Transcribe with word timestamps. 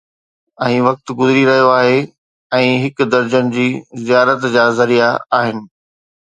۽ 0.67 0.77
وقت 0.87 1.05
گذري 1.19 1.43
رهيو 1.49 1.67
آهي 1.81 1.99
۽ 2.61 2.73
هڪ 2.87 2.97
درجن 3.13 3.53
جي 3.59 3.69
زيارت 4.09 4.51
جا 4.59 4.67
ذريعا 4.83 5.15
آهن 5.43 5.65